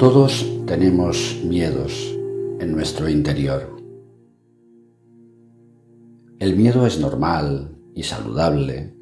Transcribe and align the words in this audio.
Todos 0.00 0.46
tenemos 0.64 1.38
miedos 1.44 2.16
en 2.58 2.72
nuestro 2.72 3.06
interior. 3.06 3.76
El 6.38 6.56
miedo 6.56 6.86
es 6.86 6.98
normal 6.98 7.76
y 7.94 8.02
saludable 8.04 8.94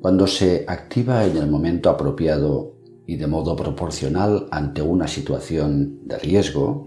cuando 0.00 0.26
se 0.26 0.64
activa 0.66 1.24
en 1.24 1.36
el 1.36 1.48
momento 1.48 1.88
apropiado 1.88 2.74
y 3.06 3.14
de 3.14 3.28
modo 3.28 3.54
proporcional 3.54 4.48
ante 4.50 4.82
una 4.82 5.06
situación 5.06 6.00
de 6.08 6.18
riesgo 6.18 6.86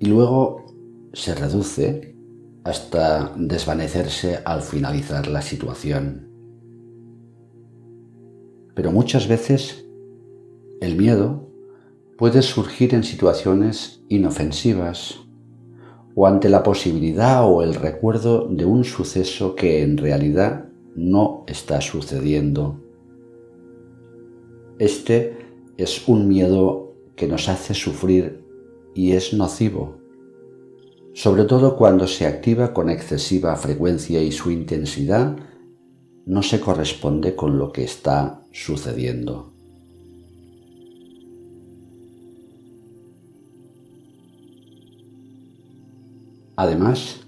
y 0.00 0.06
luego 0.06 0.66
se 1.12 1.36
reduce 1.36 2.16
hasta 2.64 3.32
desvanecerse 3.36 4.40
al 4.44 4.62
finalizar 4.62 5.28
la 5.28 5.40
situación. 5.40 6.32
Pero 8.74 8.90
muchas 8.90 9.28
veces 9.28 9.86
el 10.80 10.96
miedo 10.96 11.47
puede 12.18 12.42
surgir 12.42 12.94
en 12.96 13.04
situaciones 13.04 14.02
inofensivas 14.08 15.20
o 16.16 16.26
ante 16.26 16.48
la 16.48 16.64
posibilidad 16.64 17.48
o 17.48 17.62
el 17.62 17.76
recuerdo 17.76 18.48
de 18.48 18.64
un 18.64 18.82
suceso 18.82 19.54
que 19.54 19.82
en 19.82 19.96
realidad 19.96 20.64
no 20.96 21.44
está 21.46 21.80
sucediendo. 21.80 22.82
Este 24.80 25.38
es 25.76 26.08
un 26.08 26.26
miedo 26.26 26.92
que 27.14 27.28
nos 27.28 27.48
hace 27.48 27.72
sufrir 27.72 28.44
y 28.96 29.12
es 29.12 29.32
nocivo, 29.32 29.98
sobre 31.14 31.44
todo 31.44 31.76
cuando 31.76 32.08
se 32.08 32.26
activa 32.26 32.74
con 32.74 32.90
excesiva 32.90 33.54
frecuencia 33.54 34.20
y 34.20 34.32
su 34.32 34.50
intensidad 34.50 35.36
no 36.26 36.42
se 36.42 36.58
corresponde 36.58 37.36
con 37.36 37.58
lo 37.58 37.70
que 37.70 37.84
está 37.84 38.44
sucediendo. 38.50 39.57
Además, 46.58 47.20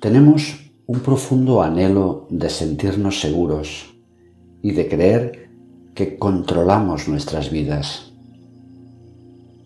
tenemos 0.00 0.70
un 0.86 1.00
profundo 1.00 1.62
anhelo 1.62 2.28
de 2.30 2.48
sentirnos 2.48 3.20
seguros 3.20 3.92
y 4.62 4.70
de 4.70 4.88
creer 4.88 5.48
que 5.96 6.16
controlamos 6.16 7.08
nuestras 7.08 7.50
vidas. 7.50 8.12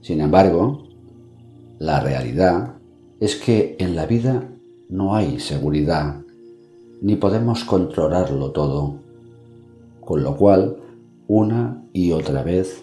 Sin 0.01 0.23
embargo, 0.23 0.85
la 1.79 2.01
realidad 2.01 2.77
es 3.21 3.37
que 3.37 3.77
en 3.79 3.95
la 3.95 4.07
vida 4.07 4.49
no 4.89 5.15
hay 5.15 5.41
seguridad, 5.41 6.23
ni 7.03 7.17
podemos 7.17 7.65
controlarlo 7.65 8.51
todo, 8.51 8.95
con 10.01 10.23
lo 10.23 10.39
cual 10.39 10.79
una 11.29 11.85
y 11.93 12.13
otra 12.13 12.43
vez 12.43 12.81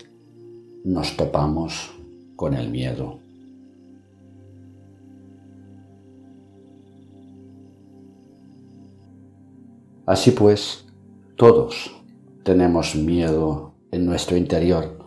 nos 0.83 1.17
topamos 1.17 1.89
con 2.35 2.53
el 2.53 2.69
miedo. 2.69 3.16
Así 10.07 10.31
pues, 10.31 10.85
todos 11.35 11.93
tenemos 12.43 12.95
miedo 12.95 13.73
en 13.91 14.05
nuestro 14.05 14.37
interior. 14.37 14.97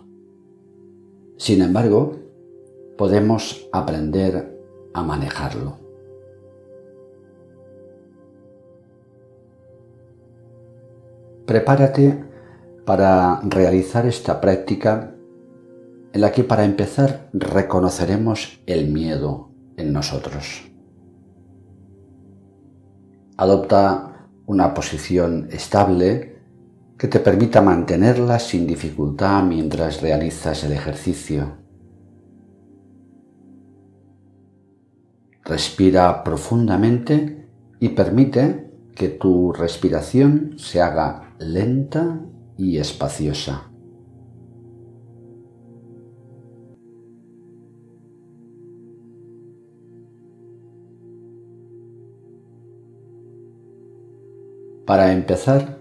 Sin 1.38 1.62
embargo, 1.62 2.16
podemos 2.98 3.66
aprender 3.72 4.60
a 4.92 5.02
manejarlo. 5.02 5.78
Prepárate 11.46 12.22
para 12.84 13.40
realizar 13.42 14.04
esta 14.04 14.38
práctica 14.38 15.14
en 16.12 16.20
la 16.20 16.30
que 16.30 16.44
para 16.44 16.66
empezar 16.66 17.30
reconoceremos 17.32 18.60
el 18.66 18.88
miedo 18.92 19.48
en 19.78 19.94
nosotros. 19.94 20.70
Adopta 23.38 24.09
una 24.50 24.74
posición 24.74 25.48
estable 25.52 26.40
que 26.98 27.06
te 27.06 27.20
permita 27.20 27.62
mantenerla 27.62 28.40
sin 28.40 28.66
dificultad 28.66 29.44
mientras 29.44 30.02
realizas 30.02 30.64
el 30.64 30.72
ejercicio. 30.72 31.52
Respira 35.44 36.24
profundamente 36.24 37.46
y 37.78 37.90
permite 37.90 38.72
que 38.96 39.08
tu 39.08 39.52
respiración 39.52 40.56
se 40.58 40.82
haga 40.82 41.32
lenta 41.38 42.20
y 42.58 42.78
espaciosa. 42.78 43.69
Para 54.90 55.12
empezar, 55.12 55.78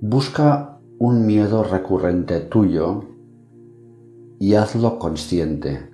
busca 0.00 0.80
un 0.98 1.26
miedo 1.26 1.62
recurrente 1.62 2.40
tuyo 2.40 3.04
y 4.40 4.54
hazlo 4.54 4.98
consciente. 4.98 5.90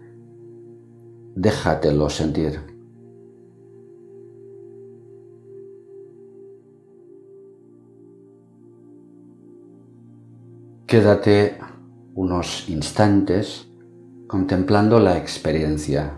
Déjatelo 1.35 2.09
sentir. 2.09 2.61
Quédate 10.87 11.59
unos 12.15 12.69
instantes 12.69 13.67
contemplando 14.29 15.01
la 15.01 15.19
experiencia. 15.19 16.15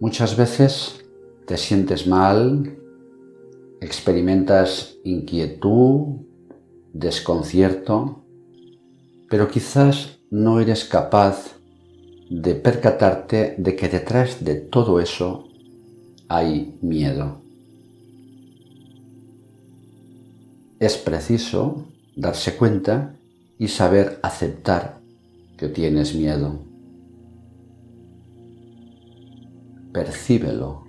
Muchas 0.00 0.34
veces 0.34 1.04
te 1.46 1.58
sientes 1.58 2.06
mal, 2.06 2.74
experimentas 3.82 4.96
inquietud, 5.04 6.22
desconcierto, 6.94 8.24
pero 9.28 9.48
quizás 9.48 10.18
no 10.30 10.58
eres 10.58 10.86
capaz 10.86 11.58
de 12.30 12.54
percatarte 12.54 13.56
de 13.58 13.76
que 13.76 13.90
detrás 13.90 14.42
de 14.42 14.54
todo 14.54 15.00
eso 15.00 15.44
hay 16.28 16.78
miedo. 16.80 17.42
Es 20.78 20.96
preciso 20.96 21.84
darse 22.16 22.56
cuenta 22.56 23.16
y 23.58 23.68
saber 23.68 24.18
aceptar 24.22 24.98
que 25.58 25.68
tienes 25.68 26.14
miedo. 26.14 26.69
Percíbelo. 29.92 30.84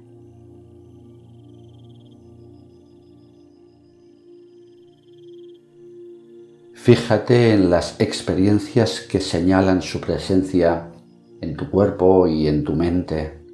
Fíjate 6.73 7.53
en 7.53 7.69
las 7.69 8.01
experiencias 8.01 9.01
que 9.01 9.19
señalan 9.19 9.83
su 9.83 10.01
presencia 10.01 10.91
en 11.39 11.55
tu 11.55 11.69
cuerpo 11.69 12.25
y 12.25 12.47
en 12.47 12.63
tu 12.63 12.73
mente. 12.73 13.45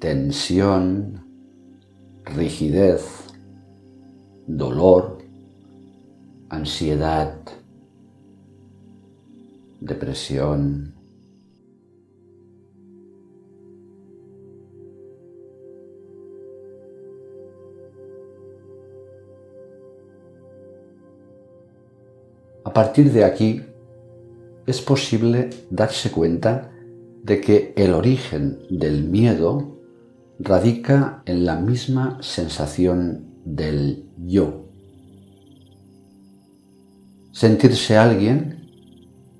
Tensión, 0.00 1.24
rigidez, 2.24 3.04
dolor, 4.48 5.18
ansiedad, 6.48 7.38
depresión, 9.80 10.95
A 22.66 22.72
partir 22.72 23.12
de 23.12 23.22
aquí, 23.22 23.62
es 24.66 24.80
posible 24.80 25.50
darse 25.70 26.10
cuenta 26.10 26.72
de 27.22 27.40
que 27.40 27.72
el 27.76 27.92
origen 27.92 28.58
del 28.68 29.04
miedo 29.04 29.78
radica 30.40 31.22
en 31.26 31.46
la 31.46 31.60
misma 31.60 32.18
sensación 32.22 33.24
del 33.44 34.06
yo. 34.18 34.64
Sentirse 37.30 37.96
alguien 37.96 38.68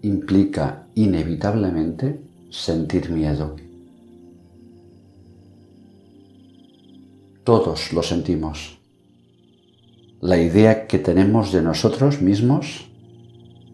implica 0.02 0.86
inevitablemente 0.94 2.20
sentir 2.48 3.10
miedo. 3.10 3.56
Todos 7.42 7.92
lo 7.92 8.04
sentimos. 8.04 8.78
La 10.20 10.40
idea 10.40 10.86
que 10.86 11.00
tenemos 11.00 11.50
de 11.50 11.62
nosotros 11.62 12.22
mismos 12.22 12.86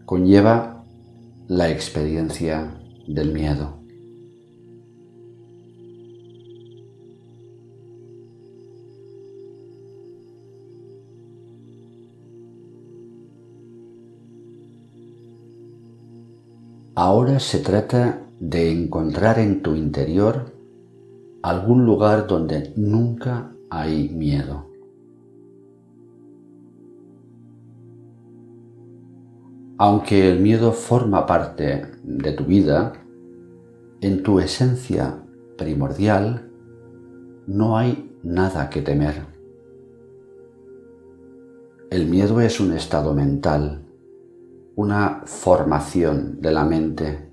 conlleva 0.05 0.83
la 1.47 1.69
experiencia 1.69 2.75
del 3.07 3.31
miedo. 3.31 3.83
Ahora 16.95 17.39
se 17.39 17.59
trata 17.59 18.21
de 18.39 18.71
encontrar 18.71 19.39
en 19.39 19.63
tu 19.63 19.75
interior 19.75 20.53
algún 21.41 21.85
lugar 21.85 22.27
donde 22.27 22.71
nunca 22.75 23.51
hay 23.69 24.09
miedo. 24.09 24.72
Aunque 29.77 30.31
el 30.31 30.39
miedo 30.39 30.71
forma 30.71 31.25
parte 31.25 31.87
de 32.03 32.31
tu 32.33 32.45
vida, 32.45 32.93
en 34.01 34.21
tu 34.21 34.39
esencia 34.39 35.23
primordial 35.57 36.51
no 37.47 37.77
hay 37.77 38.15
nada 38.21 38.69
que 38.69 38.81
temer. 38.81 39.25
El 41.89 42.07
miedo 42.07 42.39
es 42.39 42.59
un 42.59 42.73
estado 42.73 43.13
mental, 43.13 43.83
una 44.75 45.23
formación 45.25 46.39
de 46.39 46.51
la 46.51 46.65
mente, 46.65 47.31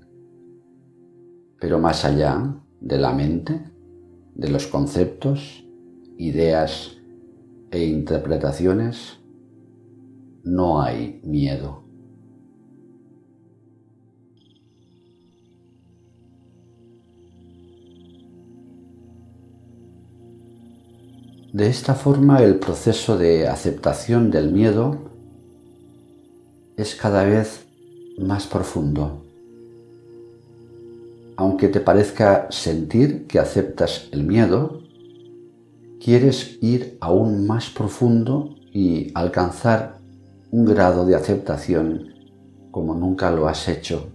pero 1.59 1.79
más 1.79 2.05
allá 2.05 2.55
de 2.79 2.97
la 2.97 3.13
mente, 3.13 3.71
de 4.33 4.49
los 4.49 4.65
conceptos, 4.67 5.63
ideas 6.17 6.97
e 7.69 7.85
interpretaciones, 7.85 9.19
no 10.43 10.81
hay 10.81 11.21
miedo. 11.23 11.90
De 21.53 21.67
esta 21.67 21.95
forma 21.95 22.41
el 22.41 22.55
proceso 22.55 23.17
de 23.17 23.45
aceptación 23.49 24.31
del 24.31 24.53
miedo 24.53 24.95
es 26.77 26.95
cada 26.95 27.25
vez 27.25 27.65
más 28.17 28.47
profundo. 28.47 29.21
Aunque 31.35 31.67
te 31.67 31.81
parezca 31.81 32.47
sentir 32.51 33.27
que 33.27 33.37
aceptas 33.37 34.07
el 34.13 34.23
miedo, 34.23 34.81
quieres 36.01 36.57
ir 36.61 36.97
aún 37.01 37.45
más 37.45 37.69
profundo 37.69 38.55
y 38.71 39.11
alcanzar 39.13 39.97
un 40.51 40.63
grado 40.63 41.05
de 41.05 41.15
aceptación 41.15 42.13
como 42.71 42.95
nunca 42.95 43.29
lo 43.29 43.49
has 43.49 43.67
hecho. 43.67 44.07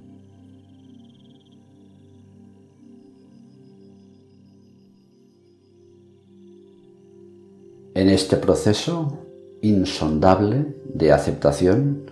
En 7.97 8.11
este 8.11 8.37
proceso 8.37 9.21
insondable 9.63 10.77
de 10.93 11.13
aceptación, 11.13 12.11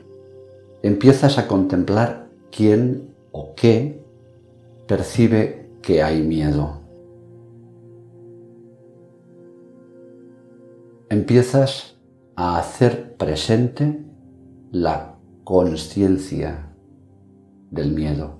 empiezas 0.82 1.36
a 1.36 1.46
contemplar 1.46 2.30
quién 2.50 3.14
o 3.32 3.54
qué 3.54 4.02
percibe 4.86 5.68
que 5.82 6.02
hay 6.02 6.22
miedo. 6.22 6.80
Empiezas 11.10 11.98
a 12.34 12.56
hacer 12.56 13.18
presente 13.18 14.06
la 14.72 15.18
conciencia 15.44 16.74
del 17.70 17.92
miedo. 17.92 18.38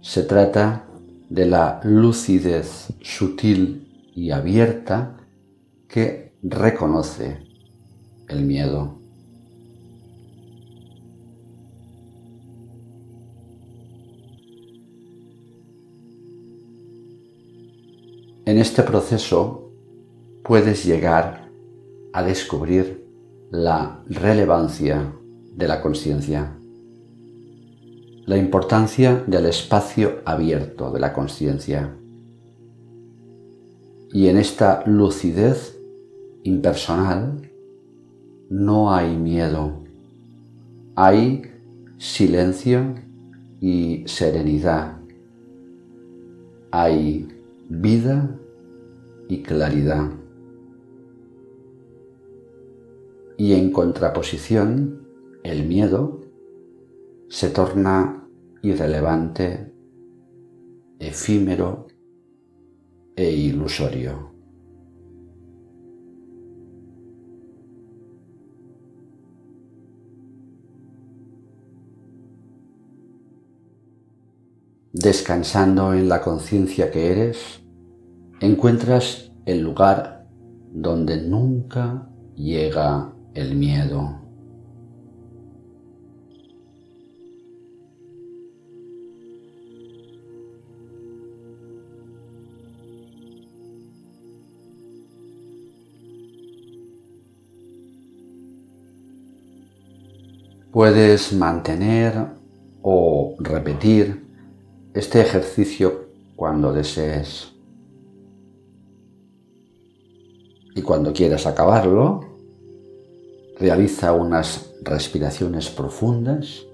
Se 0.00 0.22
trata 0.22 0.84
de 1.28 1.46
la 1.46 1.80
lucidez 1.84 2.88
sutil 3.02 4.10
y 4.14 4.30
abierta 4.30 5.16
que 5.88 6.32
reconoce 6.42 7.38
el 8.28 8.44
miedo. 8.44 8.98
En 18.46 18.56
este 18.56 18.82
proceso 18.82 19.70
puedes 20.42 20.84
llegar 20.86 21.50
a 22.14 22.22
descubrir 22.22 23.06
la 23.50 24.02
relevancia 24.08 25.12
de 25.54 25.68
la 25.68 25.82
conciencia 25.82 26.57
la 28.28 28.36
importancia 28.36 29.24
del 29.26 29.46
espacio 29.46 30.20
abierto 30.26 30.90
de 30.90 31.00
la 31.00 31.14
conciencia. 31.14 31.96
Y 34.12 34.28
en 34.28 34.36
esta 34.36 34.82
lucidez 34.84 35.78
impersonal 36.42 37.50
no 38.50 38.92
hay 38.92 39.16
miedo, 39.16 39.78
hay 40.94 41.40
silencio 41.96 42.96
y 43.62 44.04
serenidad, 44.04 44.98
hay 46.70 47.28
vida 47.70 48.38
y 49.30 49.42
claridad. 49.42 50.10
Y 53.38 53.54
en 53.54 53.72
contraposición, 53.72 55.08
el 55.44 55.66
miedo 55.66 56.17
se 57.28 57.50
torna 57.50 58.26
irrelevante, 58.62 59.72
efímero 60.98 61.86
e 63.14 63.30
ilusorio. 63.30 64.32
Descansando 74.92 75.92
en 75.94 76.08
la 76.08 76.22
conciencia 76.22 76.90
que 76.90 77.12
eres, 77.12 77.62
encuentras 78.40 79.30
el 79.44 79.60
lugar 79.60 80.26
donde 80.72 81.22
nunca 81.22 82.08
llega 82.34 83.14
el 83.34 83.54
miedo. 83.54 84.27
Puedes 100.78 101.32
mantener 101.32 102.14
o 102.82 103.34
repetir 103.40 104.24
este 104.94 105.20
ejercicio 105.20 106.04
cuando 106.36 106.72
desees. 106.72 107.52
Y 110.76 110.82
cuando 110.82 111.12
quieras 111.12 111.48
acabarlo, 111.48 112.20
realiza 113.58 114.12
unas 114.12 114.72
respiraciones 114.82 115.68
profundas 115.68 116.64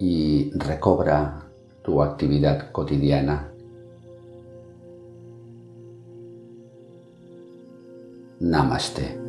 y 0.00 0.50
recobra 0.54 1.46
tu 1.82 2.02
actividad 2.02 2.72
cotidiana. 2.72 3.52
Namaste. 8.40 9.23